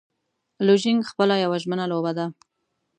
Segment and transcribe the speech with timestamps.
[0.65, 2.25] لوژینګ خپله یوه ژمنی لوبه ده.